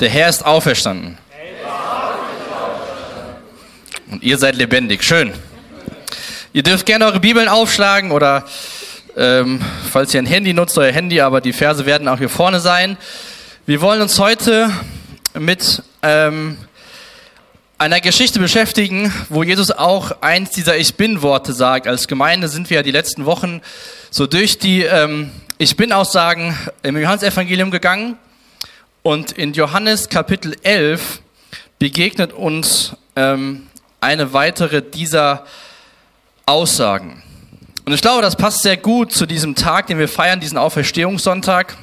[0.00, 1.18] Der Herr ist auferstanden.
[4.10, 5.04] Und ihr seid lebendig.
[5.04, 5.32] Schön.
[6.52, 8.44] Ihr dürft gerne eure Bibeln aufschlagen oder
[9.16, 9.60] ähm,
[9.92, 12.96] falls ihr ein Handy nutzt, euer Handy, aber die Verse werden auch hier vorne sein.
[13.66, 14.68] Wir wollen uns heute
[15.34, 16.56] mit ähm,
[17.78, 21.86] einer Geschichte beschäftigen, wo Jesus auch eins dieser Ich bin-Worte sagt.
[21.86, 23.60] Als Gemeinde sind wir ja die letzten Wochen
[24.10, 28.18] so durch die ähm, Ich bin-Aussagen im Johannesevangelium gegangen.
[29.06, 31.20] Und in Johannes Kapitel 11
[31.78, 33.66] begegnet uns ähm,
[34.00, 35.44] eine weitere dieser
[36.46, 37.22] Aussagen.
[37.84, 41.76] Und ich glaube, das passt sehr gut zu diesem Tag, den wir feiern, diesen Auferstehungssonntag,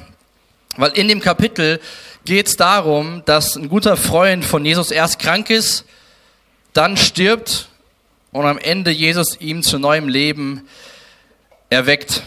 [0.76, 1.80] weil in dem Kapitel
[2.24, 5.84] geht es darum, dass ein guter Freund von Jesus erst krank ist,
[6.72, 7.68] dann stirbt
[8.32, 10.66] und am Ende Jesus ihm zu neuem Leben
[11.70, 12.24] erweckt.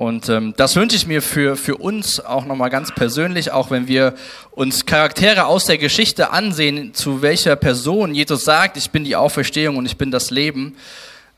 [0.00, 3.86] Und ähm, das wünsche ich mir für, für uns auch nochmal ganz persönlich, auch wenn
[3.86, 4.14] wir
[4.50, 9.76] uns Charaktere aus der Geschichte ansehen, zu welcher Person Jesus sagt, ich bin die Auferstehung
[9.76, 10.74] und ich bin das Leben,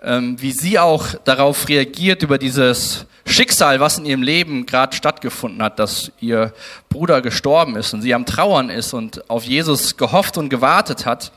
[0.01, 5.61] ähm, wie sie auch darauf reagiert über dieses Schicksal, was in ihrem Leben gerade stattgefunden
[5.61, 6.55] hat, dass ihr
[6.89, 11.33] Bruder gestorben ist und sie am Trauern ist und auf Jesus gehofft und gewartet hat.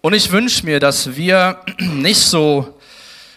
[0.00, 2.78] Und ich wünsche mir, dass wir nicht so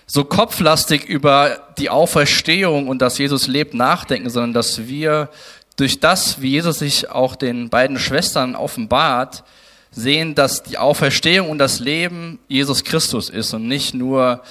[0.08, 5.30] so kopflastig über die Auferstehung und dass Jesus lebt nachdenken, sondern dass wir
[5.78, 9.44] durch das, wie Jesus sich auch den beiden Schwestern offenbart,
[9.92, 14.42] sehen, dass die Auferstehung und das Leben Jesus Christus ist und nicht nur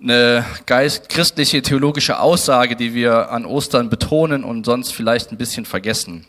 [0.00, 5.64] eine geist christliche theologische Aussage, die wir an Ostern betonen und sonst vielleicht ein bisschen
[5.64, 6.26] vergessen.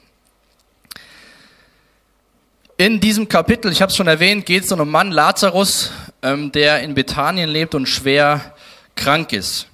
[2.78, 5.92] In diesem Kapitel, ich habe es schon erwähnt, geht es um einen Mann, Lazarus,
[6.24, 8.54] der in Bethanien lebt und schwer
[8.96, 9.68] krank ist.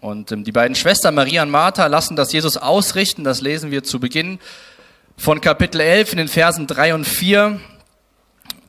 [0.00, 3.24] Und ähm, die beiden Schwestern Maria und Martha lassen das Jesus ausrichten.
[3.24, 4.38] Das lesen wir zu Beginn
[5.16, 7.60] von Kapitel 11 in den Versen 3 und 4.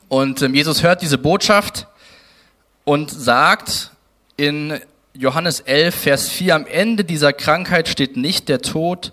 [0.08, 1.86] Und ähm, Jesus hört diese Botschaft
[2.84, 3.90] und sagt
[4.36, 4.80] in
[5.12, 9.12] Johannes 11, Vers 4, am Ende dieser Krankheit steht nicht der Tod,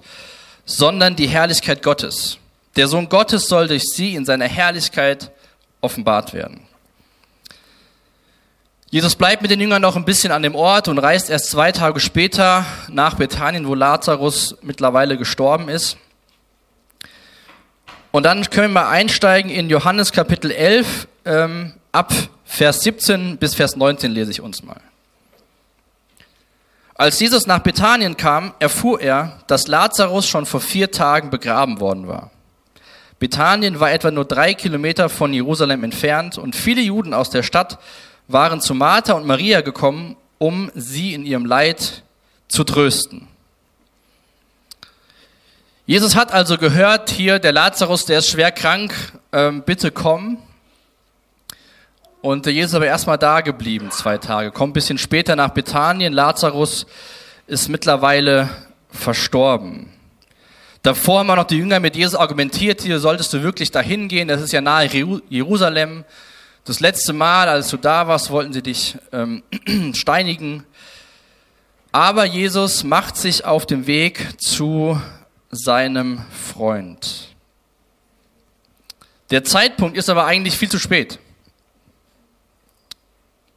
[0.66, 2.38] sondern die Herrlichkeit Gottes.
[2.76, 5.32] Der Sohn Gottes soll durch sie in seiner Herrlichkeit
[5.82, 6.62] offenbart werden.
[8.94, 11.72] Jesus bleibt mit den Jüngern noch ein bisschen an dem Ort und reist erst zwei
[11.72, 15.98] Tage später nach Bethanien, wo Lazarus mittlerweile gestorben ist.
[18.12, 22.14] Und dann können wir mal einsteigen in Johannes Kapitel 11, ähm, ab
[22.46, 24.80] Vers 17 bis Vers 19 lese ich uns mal.
[26.94, 32.08] Als Jesus nach Bethanien kam, erfuhr er, dass Lazarus schon vor vier Tagen begraben worden
[32.08, 32.30] war.
[33.18, 37.80] Bethanien war etwa nur drei Kilometer von Jerusalem entfernt und viele Juden aus der Stadt
[38.28, 42.04] waren zu Martha und Maria gekommen, um sie in ihrem Leid
[42.48, 43.28] zu trösten.
[45.86, 48.94] Jesus hat also gehört, hier der Lazarus, der ist schwer krank,
[49.34, 50.38] ähm, bitte komm.
[52.22, 54.52] Und Jesus ist aber erstmal da geblieben, zwei Tage.
[54.52, 56.14] Kommt ein bisschen später nach Bethanien.
[56.14, 56.86] Lazarus
[57.48, 58.50] ist mittlerweile
[58.90, 59.90] verstorben.
[60.84, 64.28] Davor haben wir noch die Jünger mit Jesus argumentiert, hier solltest du wirklich dahin gehen,
[64.28, 64.90] das ist ja nahe
[65.30, 66.04] Jerusalem.
[66.66, 69.44] Das letzte Mal, als du da warst, wollten sie dich ähm,
[69.94, 70.64] steinigen.
[71.92, 75.00] Aber Jesus macht sich auf dem Weg zu
[75.52, 77.36] seinem Freund.
[79.30, 81.20] Der Zeitpunkt ist aber eigentlich viel zu spät.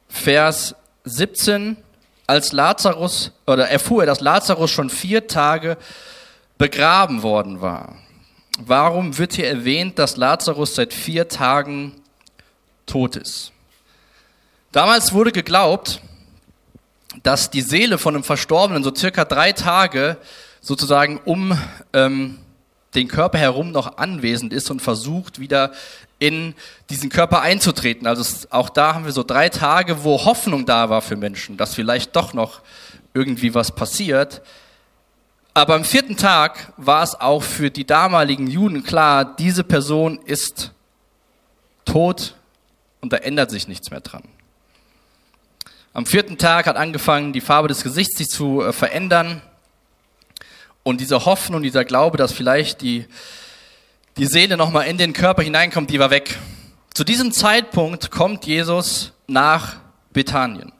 [0.09, 0.75] Vers
[1.05, 1.77] 17,
[2.25, 5.77] als Lazarus, oder erfuhr er, dass Lazarus schon vier Tage
[6.57, 7.95] begraben worden war.
[8.59, 11.93] Warum wird hier erwähnt, dass Lazarus seit vier Tagen
[12.87, 13.51] tot ist.
[14.71, 16.01] Damals wurde geglaubt,
[17.23, 20.17] dass die Seele von einem Verstorbenen so circa drei Tage
[20.61, 21.57] sozusagen um
[21.93, 22.39] ähm,
[22.95, 25.71] den Körper herum noch anwesend ist und versucht wieder
[26.19, 26.55] in
[26.89, 28.07] diesen Körper einzutreten.
[28.07, 31.75] Also auch da haben wir so drei Tage, wo Hoffnung da war für Menschen, dass
[31.75, 32.61] vielleicht doch noch
[33.13, 34.41] irgendwie was passiert.
[35.53, 40.71] Aber am vierten Tag war es auch für die damaligen Juden klar, diese Person ist
[41.85, 42.35] tot
[43.01, 44.23] und da ändert sich nichts mehr dran.
[45.93, 49.41] Am vierten Tag hat angefangen, die Farbe des Gesichts sich zu äh, verändern.
[50.83, 53.05] Und diese Hoffnung, dieser Glaube, dass vielleicht die,
[54.15, 56.37] die Seele nochmal in den Körper hineinkommt, die war weg.
[56.93, 59.77] Zu diesem Zeitpunkt kommt Jesus nach
[60.13, 60.71] Bethanien.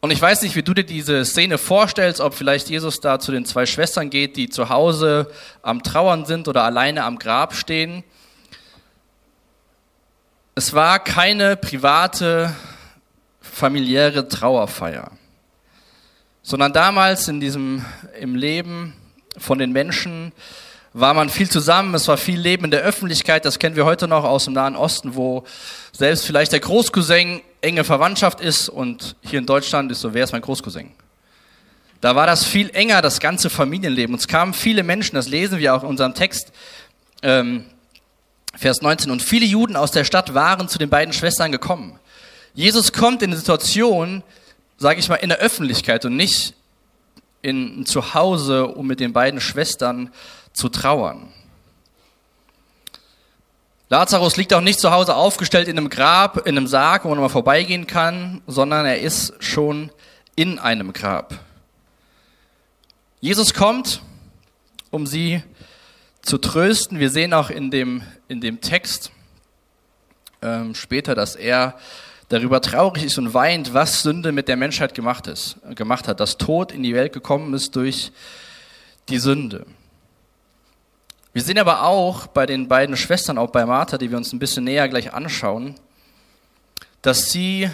[0.00, 3.32] Und ich weiß nicht, wie du dir diese Szene vorstellst, ob vielleicht Jesus da zu
[3.32, 5.30] den zwei Schwestern geht, die zu Hause
[5.62, 8.04] am Trauern sind oder alleine am Grab stehen.
[10.56, 12.54] Es war keine private,
[13.40, 15.10] familiäre Trauerfeier,
[16.44, 17.84] sondern damals in diesem,
[18.20, 18.94] im Leben
[19.36, 20.30] von den Menschen
[20.92, 24.06] war man viel zusammen, es war viel Leben in der Öffentlichkeit, das kennen wir heute
[24.06, 25.42] noch aus dem Nahen Osten, wo
[25.90, 30.30] selbst vielleicht der Großcousin enge Verwandtschaft ist und hier in Deutschland ist so, wer ist
[30.30, 30.92] mein Großcousin?
[32.00, 34.14] Da war das viel enger, das ganze Familienleben.
[34.14, 36.52] Und es kamen viele Menschen, das lesen wir auch in unserem Text,
[37.22, 37.64] ähm,
[38.56, 41.98] Vers 19, und viele Juden aus der Stadt waren zu den beiden Schwestern gekommen.
[42.54, 44.22] Jesus kommt in eine Situation,
[44.78, 46.54] sage ich mal, in der Öffentlichkeit und nicht
[47.42, 50.10] in zu Hause, um mit den beiden Schwestern
[50.52, 51.32] zu trauern.
[53.90, 57.18] Lazarus liegt auch nicht zu Hause aufgestellt in einem Grab, in einem Sarg, wo man
[57.18, 59.90] mal vorbeigehen kann, sondern er ist schon
[60.36, 61.38] in einem Grab.
[63.20, 64.00] Jesus kommt,
[64.90, 65.42] um sie
[66.24, 66.98] zu trösten.
[66.98, 69.12] Wir sehen auch in dem, in dem Text
[70.42, 71.78] ähm, später, dass er
[72.28, 76.38] darüber traurig ist und weint, was Sünde mit der Menschheit gemacht, ist, gemacht hat, dass
[76.38, 78.12] Tod in die Welt gekommen ist durch
[79.08, 79.66] die Sünde.
[81.32, 84.38] Wir sehen aber auch bei den beiden Schwestern, auch bei Martha, die wir uns ein
[84.38, 85.74] bisschen näher gleich anschauen,
[87.02, 87.68] dass sie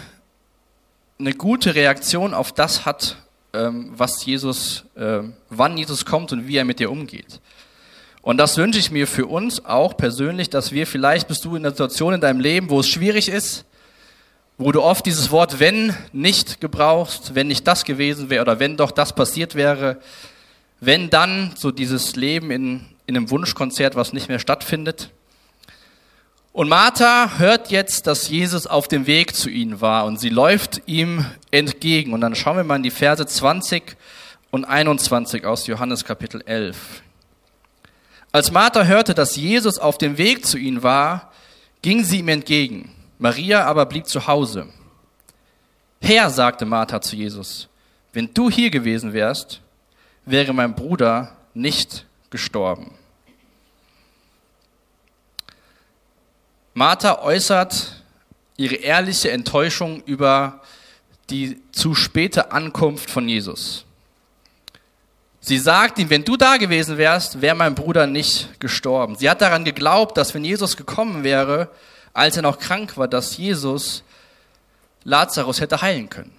[1.19, 3.17] eine gute Reaktion auf das hat,
[3.53, 5.19] ähm, was Jesus, äh,
[5.49, 7.39] wann Jesus kommt und wie er mit ihr umgeht.
[8.21, 11.63] Und das wünsche ich mir für uns auch persönlich, dass wir vielleicht bist du in
[11.65, 13.65] einer Situation in deinem Leben, wo es schwierig ist,
[14.59, 18.77] wo du oft dieses Wort wenn nicht gebrauchst, wenn nicht das gewesen wäre oder wenn
[18.77, 19.97] doch das passiert wäre,
[20.79, 25.09] wenn dann so dieses Leben in, in einem Wunschkonzert, was nicht mehr stattfindet.
[26.53, 30.81] Und Martha hört jetzt, dass Jesus auf dem Weg zu ihnen war und sie läuft
[30.85, 32.13] ihm entgegen.
[32.13, 33.95] Und dann schauen wir mal in die Verse 20
[34.51, 36.75] und 21 aus Johannes Kapitel 11.
[38.31, 41.31] Als Martha hörte, dass Jesus auf dem Weg zu ihnen war,
[41.81, 42.93] ging sie ihm entgegen.
[43.19, 44.67] Maria aber blieb zu Hause.
[46.01, 47.67] Herr, sagte Martha zu Jesus,
[48.13, 49.61] wenn du hier gewesen wärst,
[50.25, 52.93] wäre mein Bruder nicht gestorben.
[56.73, 58.01] Martha äußert
[58.55, 60.61] ihre ehrliche Enttäuschung über
[61.29, 63.85] die zu späte Ankunft von Jesus.
[65.43, 69.15] Sie sagt ihm, wenn du da gewesen wärst, wäre mein Bruder nicht gestorben.
[69.15, 71.69] Sie hat daran geglaubt, dass wenn Jesus gekommen wäre,
[72.13, 74.03] als er noch krank war, dass Jesus
[75.03, 76.31] Lazarus hätte heilen können.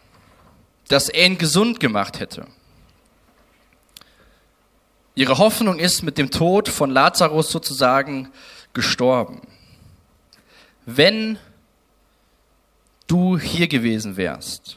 [0.87, 2.47] Dass er ihn gesund gemacht hätte.
[5.17, 8.31] Ihre Hoffnung ist mit dem Tod von Lazarus sozusagen
[8.73, 9.43] gestorben.
[10.87, 11.39] Wenn
[13.09, 14.77] du hier gewesen wärst,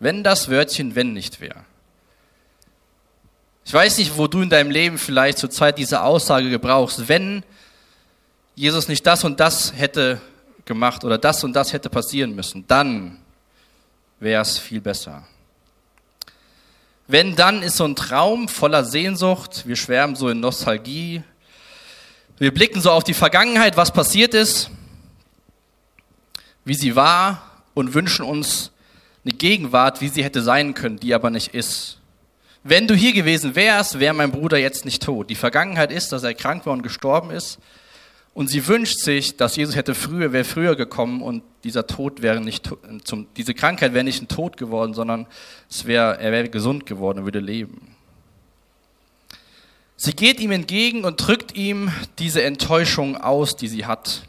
[0.00, 1.64] wenn das Wörtchen wenn nicht wäre,
[3.64, 7.08] ich weiß nicht, wo du in deinem Leben vielleicht zur Zeit diese Aussage gebrauchst.
[7.08, 7.44] Wenn
[8.54, 10.20] Jesus nicht das und das hätte
[10.64, 13.18] gemacht oder das und das hätte passieren müssen, dann
[14.20, 15.24] wäre es viel besser.
[17.08, 21.22] Wenn dann ist so ein Traum voller Sehnsucht, wir schwärmen so in Nostalgie,
[22.38, 24.70] wir blicken so auf die Vergangenheit, was passiert ist,
[26.64, 27.42] wie sie war
[27.74, 28.70] und wünschen uns
[29.24, 31.98] eine Gegenwart, wie sie hätte sein können, die aber nicht ist.
[32.64, 35.30] Wenn du hier gewesen wärst, wäre mein Bruder jetzt nicht tot.
[35.30, 37.58] Die Vergangenheit ist, dass er krank war und gestorben ist.
[38.34, 42.40] Und sie wünscht sich, dass Jesus hätte früher, wäre früher gekommen und dieser Tod wäre
[42.40, 42.70] nicht,
[43.04, 45.26] zum, diese Krankheit wäre nicht ein Tod geworden, sondern
[45.68, 47.94] es wäre, er wäre gesund geworden und würde leben.
[49.96, 54.22] Sie geht ihm entgegen und drückt ihm diese Enttäuschung aus, die sie hat.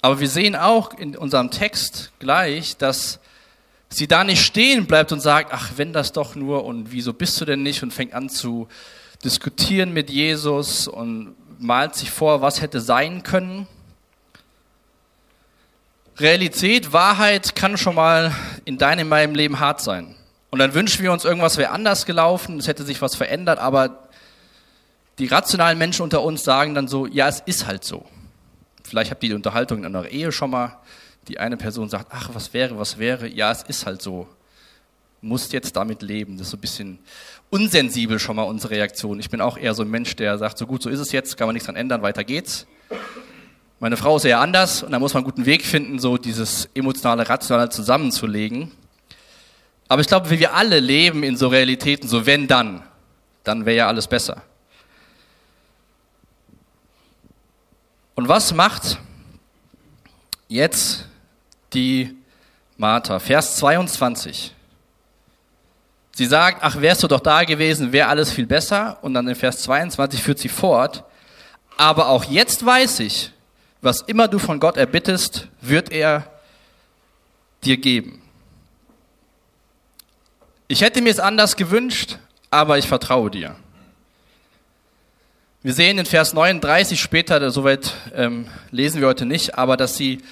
[0.00, 3.18] Aber wir sehen auch in unserem Text gleich, dass
[3.92, 7.40] sie da nicht stehen bleibt und sagt, ach, wenn das doch nur und wieso bist
[7.40, 8.68] du denn nicht und fängt an zu
[9.24, 13.66] diskutieren mit Jesus und malt sich vor, was hätte sein können.
[16.18, 20.14] Realität, Wahrheit kann schon mal in deinem, in meinem Leben hart sein.
[20.50, 24.08] Und dann wünschen wir uns, irgendwas wäre anders gelaufen, es hätte sich was verändert, aber
[25.18, 28.06] die rationalen Menschen unter uns sagen dann so, ja, es ist halt so.
[28.84, 30.78] Vielleicht habt ihr die Unterhaltung in eurer Ehe schon mal
[31.28, 34.28] die eine Person sagt, ach, was wäre, was wäre, ja, es ist halt so.
[35.22, 36.38] Musst jetzt damit leben.
[36.38, 36.98] Das ist so ein bisschen
[37.50, 39.20] unsensibel schon mal unsere Reaktion.
[39.20, 41.36] Ich bin auch eher so ein Mensch, der sagt, so gut, so ist es jetzt,
[41.36, 42.66] kann man nichts dran ändern, weiter geht's.
[43.80, 46.68] Meine Frau ist eher anders und da muss man einen guten Weg finden, so dieses
[46.74, 48.70] emotionale, rationale zusammenzulegen.
[49.88, 52.82] Aber ich glaube, wir alle leben in so Realitäten, so wenn dann,
[53.42, 54.42] dann wäre ja alles besser.
[58.14, 58.98] Und was macht
[60.46, 61.06] jetzt
[61.72, 62.16] die
[62.76, 63.18] Martha.
[63.18, 64.54] Vers 22.
[66.12, 68.98] Sie sagt, ach, wärst du doch da gewesen, wäre alles viel besser.
[69.02, 71.04] Und dann in Vers 22 führt sie fort.
[71.76, 73.32] Aber auch jetzt weiß ich,
[73.80, 76.30] was immer du von Gott erbittest, wird er
[77.64, 78.20] dir geben.
[80.68, 82.18] Ich hätte mir es anders gewünscht,
[82.50, 83.56] aber ich vertraue dir.
[85.62, 90.22] Wir sehen in Vers 39 später, soweit ähm, lesen wir heute nicht, aber dass sie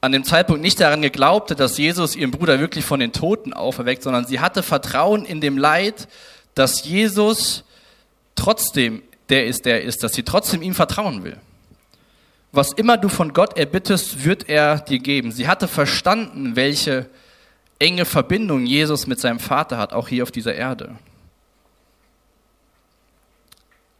[0.00, 4.02] an dem Zeitpunkt nicht daran geglaubte, dass Jesus ihren Bruder wirklich von den Toten auferweckt,
[4.02, 6.08] sondern sie hatte Vertrauen in dem Leid,
[6.54, 7.64] dass Jesus
[8.36, 11.36] trotzdem der ist, der ist, dass sie trotzdem ihm vertrauen will.
[12.52, 15.32] Was immer du von Gott erbittest, wird er dir geben.
[15.32, 17.10] Sie hatte verstanden, welche
[17.78, 20.96] enge Verbindung Jesus mit seinem Vater hat, auch hier auf dieser Erde.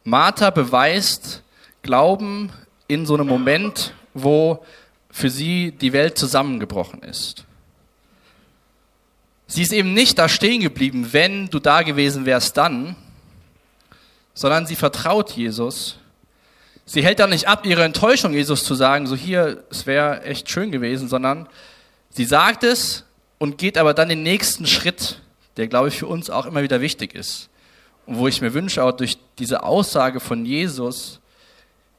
[0.03, 1.43] Martha beweist
[1.83, 2.51] Glauben
[2.87, 4.65] in so einem Moment, wo
[5.11, 7.45] für sie die Welt zusammengebrochen ist.
[9.47, 12.95] Sie ist eben nicht da stehen geblieben, wenn du da gewesen wärst dann,
[14.35, 15.97] sondern sie vertraut Jesus.
[16.85, 20.49] Sie hält da nicht ab, ihre Enttäuschung Jesus zu sagen, so hier, es wäre echt
[20.49, 21.49] schön gewesen, sondern
[22.11, 23.05] sie sagt es
[23.39, 25.19] und geht aber dann den nächsten Schritt,
[25.57, 27.49] der, glaube ich, für uns auch immer wieder wichtig ist.
[28.05, 31.18] Und wo ich mir wünsche, auch durch diese Aussage von Jesus,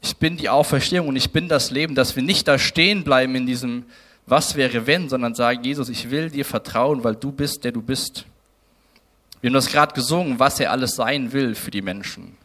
[0.03, 3.35] ich bin die Auferstehung und ich bin das Leben, dass wir nicht da stehen bleiben
[3.35, 3.85] in diesem
[4.27, 7.83] Was wäre wenn, sondern sagen, Jesus, ich will dir vertrauen, weil du bist, der du
[7.83, 8.25] bist.
[9.41, 12.37] Wir haben das gerade gesungen, was er alles sein will für die Menschen.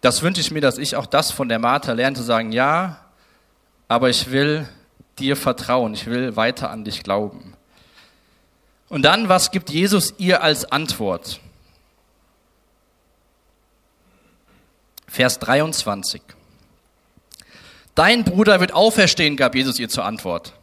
[0.00, 3.00] Das wünsche ich mir, dass ich auch das von der Martha lerne, zu sagen, ja,
[3.88, 4.68] aber ich will
[5.18, 7.54] dir vertrauen, ich will weiter an dich glauben.
[8.88, 11.40] Und dann, was gibt Jesus ihr als Antwort?
[15.14, 16.20] Vers 23.
[17.94, 20.54] Dein Bruder wird auferstehen, gab Jesus ihr zur Antwort.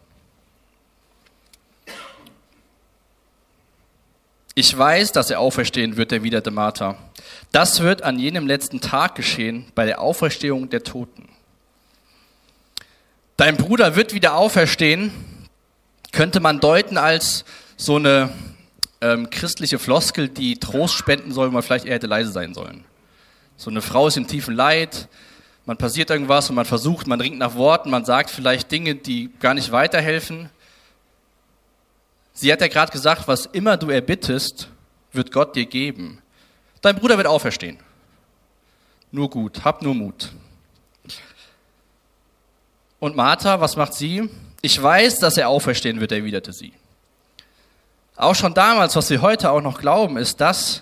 [4.54, 6.98] Ich weiß, dass er auferstehen wird, erwiderte Martha.
[7.54, 11.30] Das wird an jenem letzten Tag geschehen, bei der Auferstehung der Toten.
[13.38, 15.14] Dein Bruder wird wieder auferstehen,
[16.12, 17.46] könnte man deuten als
[17.78, 18.34] so eine
[19.00, 22.84] ähm, christliche Floskel, die Trost spenden soll, man vielleicht eher hätte leise sein sollen.
[23.62, 25.08] So eine Frau ist im tiefen Leid,
[25.68, 29.30] man passiert irgendwas und man versucht, man ringt nach Worten, man sagt vielleicht Dinge, die
[29.40, 30.50] gar nicht weiterhelfen.
[32.34, 34.68] Sie hat ja gerade gesagt, was immer du erbittest,
[35.14, 36.24] wird Gott dir geben.
[36.82, 37.78] Dein Bruder wird auferstehen.
[39.12, 40.32] Nur gut, hab nur Mut.
[43.00, 44.28] Und Martha, was macht sie?
[44.64, 46.74] Ich weiß, dass er auferstehen wird, erwiderte sie.
[48.16, 50.82] Auch schon damals, was wir heute auch noch glauben, ist, dass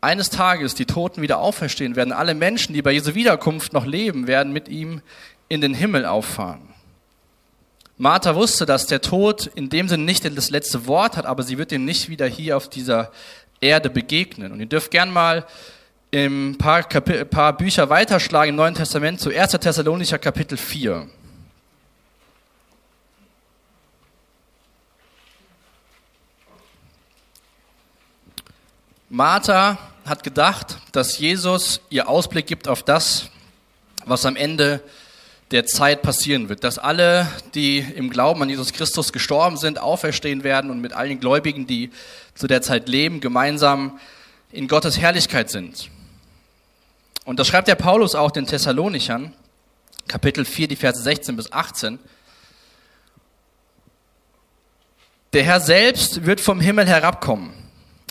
[0.00, 2.12] eines Tages die Toten wieder auferstehen werden.
[2.12, 5.02] Alle Menschen, die bei Jesu Wiederkunft noch leben, werden mit ihm
[5.48, 6.70] in den Himmel auffahren.
[7.98, 11.58] Martha wusste, dass der Tod in dem Sinne nicht das letzte Wort hat, aber sie
[11.58, 13.12] wird ihm nicht wieder hier auf dieser
[13.60, 14.52] Erde begegnen.
[14.52, 15.46] Und ihr dürft gern mal
[16.12, 19.52] ein paar, paar Bücher weiterschlagen im Neuen Testament zu 1.
[19.52, 21.08] Thessalonicher Kapitel 4.
[29.10, 33.30] Martha hat gedacht, dass Jesus ihr Ausblick gibt auf das,
[34.04, 34.82] was am Ende
[35.52, 36.64] der Zeit passieren wird.
[36.64, 41.20] Dass alle, die im Glauben an Jesus Christus gestorben sind, auferstehen werden und mit allen
[41.20, 41.90] Gläubigen, die
[42.34, 44.00] zu der Zeit leben, gemeinsam
[44.50, 45.90] in Gottes Herrlichkeit sind.
[47.24, 49.32] Und das schreibt der Paulus auch den Thessalonichern,
[50.08, 52.00] Kapitel 4, die Verse 16 bis 18.
[55.34, 57.59] Der Herr selbst wird vom Himmel herabkommen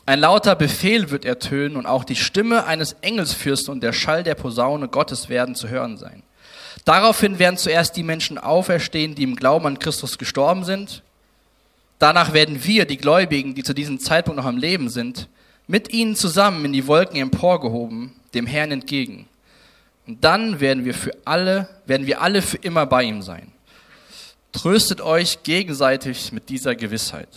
[0.10, 4.34] ein lauter Befehl wird ertönen und auch die Stimme eines Engelsfürsten und der Schall der
[4.34, 6.24] Posaune Gottes werden zu hören sein.
[6.84, 11.04] Daraufhin werden zuerst die Menschen auferstehen, die im Glauben an Christus gestorben sind.
[12.00, 15.30] Danach werden wir, die Gläubigen, die zu diesem Zeitpunkt noch am Leben sind,
[15.68, 19.28] mit ihnen zusammen in die Wolken emporgehoben, dem Herrn entgegen.
[20.08, 23.52] Und dann werden wir für alle, werden wir alle für immer bei ihm sein.
[24.54, 27.30] Tröstet euch gegenseitig mit dieser Gewissheit.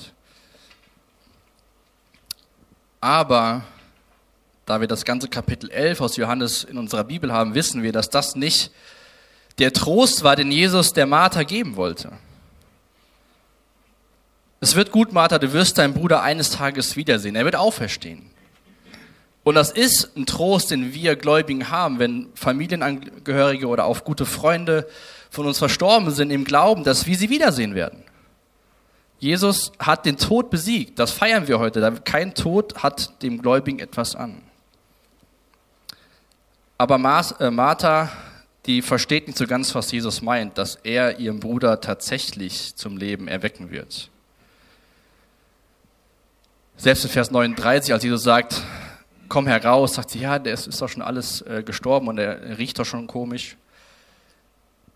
[3.02, 3.64] Aber
[4.64, 8.10] da wir das ganze Kapitel 11 aus Johannes in unserer Bibel haben, wissen wir, dass
[8.10, 8.70] das nicht
[9.58, 12.12] der Trost war, den Jesus der Martha geben wollte.
[14.60, 17.34] Es wird gut, Martha, du wirst deinen Bruder eines Tages wiedersehen.
[17.34, 18.30] Er wird auferstehen.
[19.42, 24.88] Und das ist ein Trost, den wir Gläubigen haben, wenn Familienangehörige oder auch gute Freunde
[25.28, 28.04] von uns verstorben sind im Glauben, dass wir sie wiedersehen werden.
[29.22, 30.98] Jesus hat den Tod besiegt.
[30.98, 32.00] Das feiern wir heute.
[32.04, 34.42] Kein Tod hat dem Gläubigen etwas an.
[36.76, 36.96] Aber
[37.38, 38.10] äh, Martha,
[38.66, 43.28] die versteht nicht so ganz, was Jesus meint, dass er ihren Bruder tatsächlich zum Leben
[43.28, 44.10] erwecken wird.
[46.76, 48.60] Selbst in Vers 39, als Jesus sagt,
[49.28, 52.76] komm heraus, sagt sie, ja, der ist, doch schon alles äh, gestorben und er riecht
[52.80, 53.56] doch schon komisch.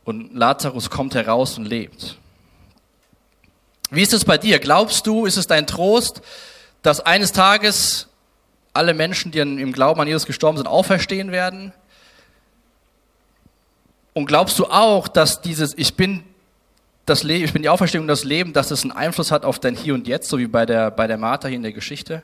[0.05, 2.19] Und Lazarus kommt heraus und lebt.
[3.91, 4.59] Wie ist es bei dir?
[4.59, 6.23] Glaubst du, ist es dein Trost,
[6.83, 8.09] dass eines Tages
[8.73, 11.73] alle Menschen, die im Glauben an Jesus gestorben sind, auferstehen werden?
[14.13, 16.25] Und glaubst du auch, dass dieses Ich bin
[17.05, 19.61] das Leben, ich bin die Auferstehung und das Leben, dass es einen Einfluss hat auf
[19.61, 22.23] dein Hier und Jetzt, so wie bei der, bei der Martha hier in der Geschichte?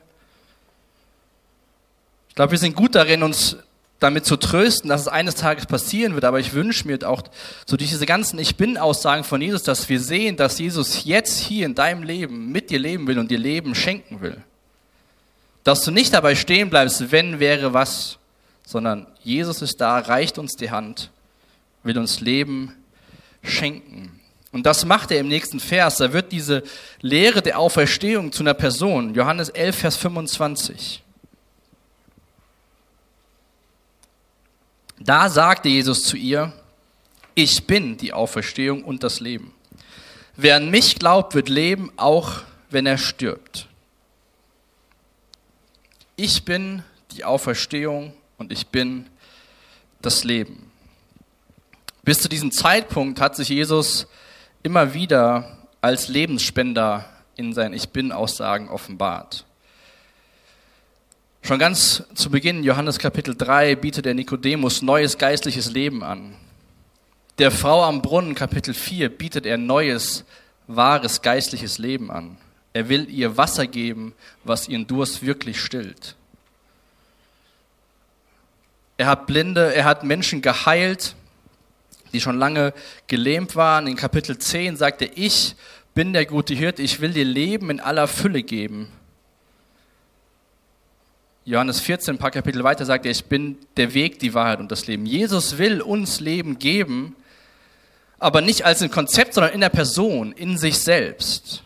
[2.29, 3.57] Ich glaube, wir sind gut darin, uns
[4.03, 7.23] damit zu trösten, dass es eines Tages passieren wird, aber ich wünsche mir auch
[7.65, 11.73] so diese ganzen Ich Bin-Aussagen von Jesus, dass wir sehen, dass Jesus jetzt hier in
[11.73, 14.37] deinem Leben mit dir leben will und dir Leben schenken will.
[15.63, 18.17] Dass du nicht dabei stehen bleibst, wenn wäre was,
[18.65, 21.09] sondern Jesus ist da, reicht uns die Hand,
[21.83, 22.73] will uns Leben
[23.41, 24.19] schenken.
[24.51, 25.97] Und das macht er im nächsten Vers.
[25.97, 26.63] Da wird diese
[27.01, 29.13] Lehre der Auferstehung zu einer Person.
[29.15, 31.02] Johannes 11, Vers 25.
[34.99, 36.53] Da sagte Jesus zu ihr,
[37.35, 39.53] ich bin die Auferstehung und das Leben.
[40.35, 43.67] Wer an mich glaubt, wird leben, auch wenn er stirbt.
[46.15, 49.07] Ich bin die Auferstehung und ich bin
[50.01, 50.71] das Leben.
[52.03, 54.07] Bis zu diesem Zeitpunkt hat sich Jesus
[54.61, 59.45] immer wieder als Lebensspender in seinen Ich bin-Aussagen offenbart.
[61.45, 66.35] Schon ganz zu Beginn, Johannes Kapitel 3, bietet der Nikodemus neues geistliches Leben an.
[67.37, 70.23] Der Frau am Brunnen, Kapitel 4, bietet er neues,
[70.67, 72.37] wahres geistliches Leben an.
[72.71, 74.13] Er will ihr Wasser geben,
[74.45, 76.15] was ihren Durst wirklich stillt.
[78.95, 81.13] Er hat Blinde, er hat Menschen geheilt,
[82.13, 82.73] die schon lange
[83.07, 83.87] gelähmt waren.
[83.87, 85.57] In Kapitel 10 sagt er, ich
[85.93, 88.93] bin der gute Hirte, ich will dir Leben in aller Fülle geben.
[91.45, 94.71] Johannes 14, ein paar Kapitel weiter sagt er, ich bin der Weg, die Wahrheit und
[94.71, 95.05] das Leben.
[95.05, 97.15] Jesus will uns Leben geben,
[98.17, 101.61] aber nicht als ein Konzept, sondern in der Person, in sich selbst.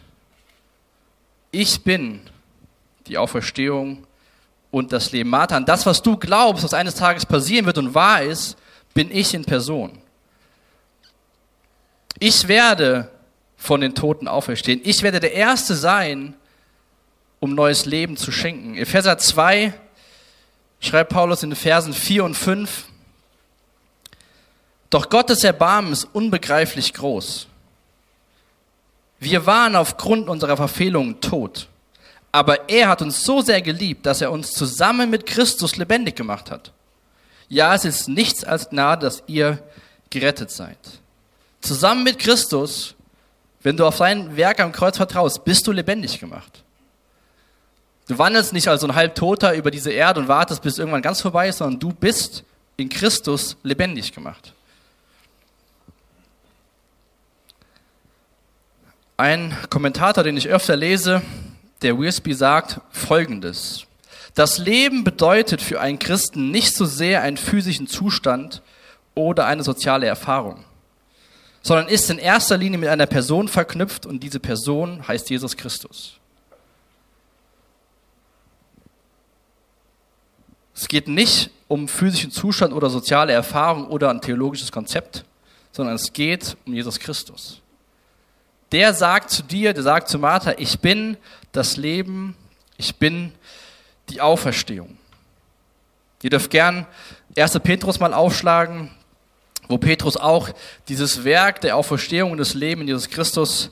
[1.52, 2.22] Ich bin
[3.06, 4.06] die Auferstehung
[4.72, 5.30] und das Leben.
[5.30, 8.58] Martha, das, was du glaubst, was eines Tages passieren wird und wahr ist,
[8.96, 10.00] bin ich in Person.
[12.18, 13.12] Ich werde
[13.58, 14.82] von den Toten auferstehen.
[14.84, 16.34] Ich werde der Erste sein,
[17.40, 18.76] um neues Leben zu schenken.
[18.76, 19.74] Epheser 2
[20.80, 22.86] schreibt Paulus in den Versen 4 und 5,
[24.90, 27.48] Doch Gottes Erbarmen ist unbegreiflich groß.
[29.20, 31.68] Wir waren aufgrund unserer Verfehlungen tot,
[32.32, 36.52] aber er hat uns so sehr geliebt, dass er uns zusammen mit Christus lebendig gemacht
[36.52, 36.72] hat.
[37.50, 39.64] Ja, es ist nichts als Gnade, dass ihr
[40.10, 40.78] gerettet seid.
[41.62, 42.96] Zusammen mit Christus,
[43.64, 46.64] wenn du auf sein Werk am Kreuz vertraust, bist du lebendig gemacht.
[48.08, 51.50] Du wandelst nicht als ein Halbtoter über diese Erde und wartest, bis irgendwann ganz vorbei
[51.50, 52.44] ist, sondern du bist
[52.78, 54.54] in Christus lebendig gemacht.
[59.18, 61.22] Ein Kommentator, den ich öfter lese,
[61.82, 63.86] der Wiersbe sagt Folgendes.
[64.36, 68.62] Das Leben bedeutet für einen Christen nicht so sehr einen physischen Zustand
[69.16, 70.64] oder eine soziale Erfahrung
[71.68, 76.18] sondern ist in erster Linie mit einer Person verknüpft und diese Person heißt Jesus Christus.
[80.78, 85.26] Es geht nicht um physischen Zustand oder soziale Erfahrung oder ein theologisches Konzept,
[85.72, 87.62] sondern es geht um Jesus Christus.
[88.72, 91.18] Der sagt zu dir, der sagt zu Martha, ich bin
[91.52, 92.36] das Leben,
[92.78, 93.34] ich bin
[94.10, 94.98] die Auferstehung.
[96.22, 96.86] Ihr dürft gern
[97.36, 97.60] 1.
[97.62, 98.92] Petrus mal aufschlagen,
[99.68, 100.50] wo Petrus auch
[100.90, 103.72] dieses Werk der Auferstehung und des Lebens in Jesus Christus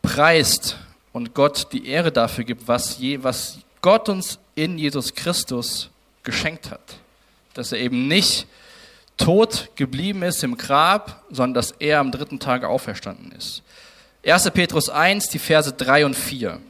[0.00, 0.78] preist
[1.12, 5.91] und Gott die Ehre dafür gibt, was, je, was Gott uns in Jesus Christus
[6.22, 6.98] geschenkt hat.
[7.54, 8.46] Dass er eben nicht
[9.16, 13.62] tot geblieben ist im Grab, sondern dass er am dritten Tage auferstanden ist.
[14.24, 14.50] 1.
[14.50, 16.60] Petrus 1, die Verse 3 und 4.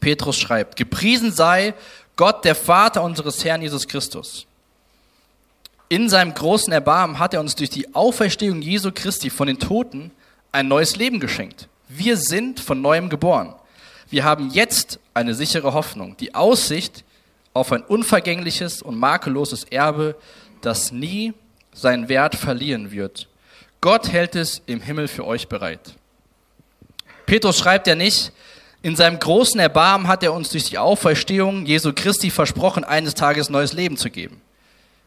[0.00, 1.72] Petrus schreibt, gepriesen sei
[2.16, 4.46] Gott, der Vater unseres Herrn Jesus Christus.
[5.88, 10.10] In seinem großen Erbarmen hat er uns durch die Auferstehung Jesu Christi von den Toten
[10.52, 11.68] ein neues Leben geschenkt.
[11.88, 13.54] Wir sind von neuem geboren.
[14.08, 17.04] Wir haben jetzt eine sichere Hoffnung, die Aussicht
[17.52, 20.16] auf ein unvergängliches und makelloses Erbe,
[20.60, 21.34] das nie
[21.72, 23.28] seinen Wert verlieren wird.
[23.80, 25.94] Gott hält es im Himmel für euch bereit.
[27.26, 28.32] Petrus schreibt ja nicht,
[28.82, 33.48] in seinem großen Erbarmen hat er uns durch die Auferstehung Jesu Christi versprochen, eines Tages
[33.48, 34.40] neues Leben zu geben.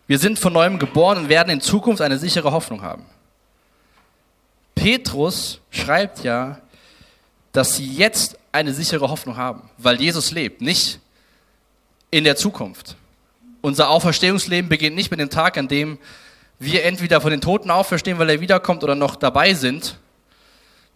[0.08, 3.06] Wir sind von neuem geboren und werden in Zukunft eine sichere Hoffnung haben.
[4.74, 6.60] Petrus schreibt ja,
[7.58, 11.00] dass sie jetzt eine sichere Hoffnung haben, weil Jesus lebt, nicht
[12.12, 12.96] in der Zukunft.
[13.62, 15.98] Unser Auferstehungsleben beginnt nicht mit dem Tag, an dem
[16.60, 19.98] wir entweder von den Toten auferstehen, weil er wiederkommt, oder noch dabei sind,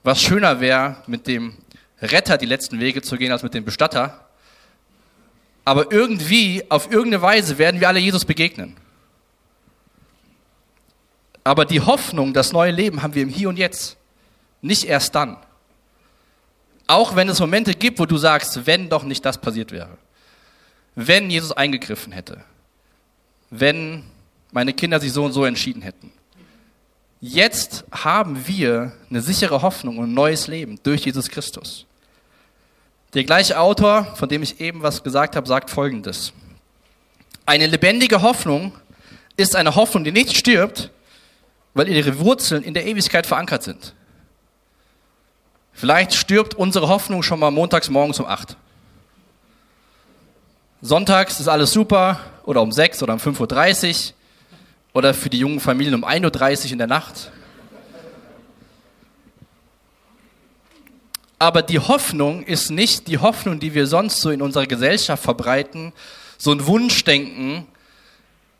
[0.03, 1.57] was schöner wäre, mit dem
[1.99, 4.27] Retter die letzten Wege zu gehen, als mit dem Bestatter.
[5.65, 8.77] Aber irgendwie, auf irgendeine Weise werden wir alle Jesus begegnen.
[11.43, 13.97] Aber die Hoffnung, das neue Leben haben wir im Hier und Jetzt,
[14.61, 15.37] nicht erst dann.
[16.91, 19.97] Auch wenn es Momente gibt, wo du sagst, wenn doch nicht das passiert wäre.
[20.93, 22.43] Wenn Jesus eingegriffen hätte.
[23.49, 24.03] Wenn
[24.51, 26.11] meine Kinder sich so und so entschieden hätten.
[27.21, 31.85] Jetzt haben wir eine sichere Hoffnung und ein neues Leben durch Jesus Christus.
[33.13, 36.33] Der gleiche Autor, von dem ich eben was gesagt habe, sagt Folgendes.
[37.45, 38.73] Eine lebendige Hoffnung
[39.37, 40.91] ist eine Hoffnung, die nicht stirbt,
[41.73, 43.95] weil ihre Wurzeln in der Ewigkeit verankert sind.
[45.73, 48.55] Vielleicht stirbt unsere Hoffnung schon mal montags morgens um acht.
[50.81, 54.13] Sonntags ist alles super oder um sechs oder um 5.30 Uhr
[54.93, 57.31] oder für die jungen Familien um 1.30 Uhr in der Nacht.
[61.37, 65.91] Aber die Hoffnung ist nicht die Hoffnung, die wir sonst so in unserer Gesellschaft verbreiten,
[66.37, 67.65] so ein Wunschdenken.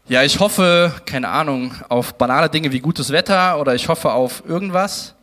[0.08, 4.44] Ja, ich hoffe, keine Ahnung, auf banale Dinge wie gutes Wetter oder ich hoffe auf
[4.48, 5.14] irgendwas.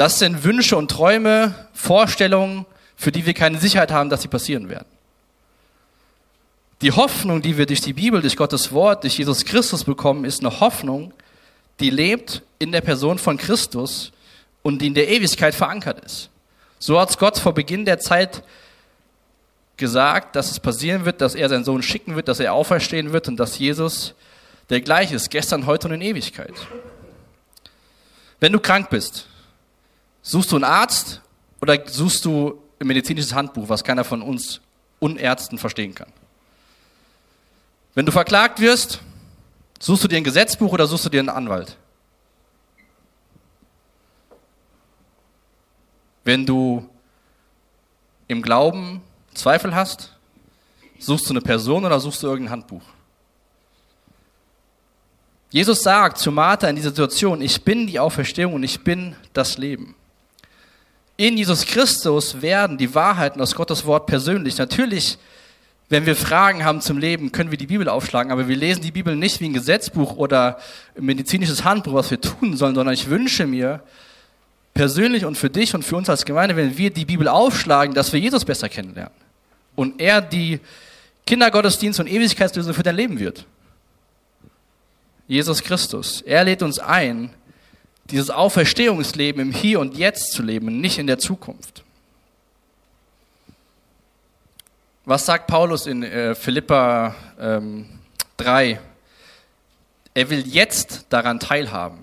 [0.00, 2.64] Das sind Wünsche und Träume, Vorstellungen,
[2.96, 4.88] für die wir keine Sicherheit haben, dass sie passieren werden.
[6.80, 10.40] Die Hoffnung, die wir durch die Bibel, durch Gottes Wort, durch Jesus Christus bekommen, ist
[10.40, 11.12] eine Hoffnung,
[11.80, 14.10] die lebt in der Person von Christus
[14.62, 16.30] und die in der Ewigkeit verankert ist.
[16.78, 18.42] So hat Gott vor Beginn der Zeit
[19.76, 23.28] gesagt, dass es passieren wird, dass er seinen Sohn schicken wird, dass er auferstehen wird
[23.28, 24.14] und dass Jesus
[24.70, 26.54] der gleiche ist, gestern, heute und in Ewigkeit.
[28.40, 29.26] Wenn du krank bist,
[30.22, 31.20] suchst du einen Arzt
[31.60, 34.60] oder suchst du ein medizinisches Handbuch, was keiner von uns
[34.98, 36.12] Unärzten verstehen kann?
[37.94, 39.00] Wenn du verklagt wirst,
[39.78, 41.76] suchst du dir ein Gesetzbuch oder suchst du dir einen Anwalt?
[46.24, 46.88] Wenn du
[48.28, 49.02] im Glauben
[49.34, 50.16] Zweifel hast,
[50.98, 52.82] suchst du eine Person oder suchst du irgendein Handbuch?
[55.50, 59.58] Jesus sagt zu Martha in dieser Situation, ich bin die Auferstehung und ich bin das
[59.58, 59.96] Leben.
[61.20, 64.56] In Jesus Christus werden die Wahrheiten aus Gottes Wort persönlich.
[64.56, 65.18] Natürlich,
[65.90, 68.90] wenn wir Fragen haben zum Leben, können wir die Bibel aufschlagen, aber wir lesen die
[68.90, 70.58] Bibel nicht wie ein Gesetzbuch oder
[70.96, 73.82] ein medizinisches Handbuch, was wir tun sollen, sondern ich wünsche mir,
[74.72, 78.14] persönlich und für dich und für uns als Gemeinde, wenn wir die Bibel aufschlagen, dass
[78.14, 79.12] wir Jesus besser kennenlernen.
[79.76, 80.58] Und er die
[81.26, 83.44] Kindergottesdienst und Ewigkeitslösung für dein Leben wird.
[85.28, 86.22] Jesus Christus.
[86.22, 87.28] Er lädt uns ein,
[88.10, 91.84] dieses Auferstehungsleben im Hier und Jetzt zu leben, nicht in der Zukunft.
[95.04, 97.86] Was sagt Paulus in äh, Philippa ähm,
[98.36, 98.80] 3?
[100.14, 101.98] Er will jetzt daran teilhaben.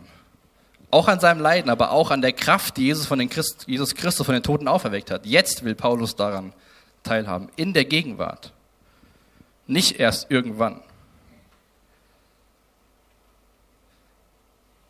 [0.89, 3.93] Auch an seinem Leiden, aber auch an der Kraft, die Jesus, von den Christ, Jesus
[3.93, 5.25] Christus von den Toten auferweckt hat.
[5.25, 6.53] Jetzt will Paulus daran
[7.03, 8.53] teilhaben, in der Gegenwart.
[9.67, 10.81] Nicht erst irgendwann.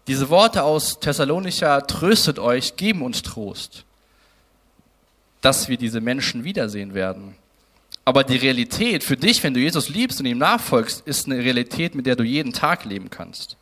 [0.07, 3.83] Diese Worte aus Thessalonicher, tröstet euch, geben uns Trost,
[5.41, 7.35] dass wir diese Menschen wiedersehen werden.
[8.05, 11.93] Aber die Realität für dich, wenn du Jesus liebst und ihm nachfolgst, ist eine Realität,
[11.93, 13.57] mit der du jeden Tag leben kannst.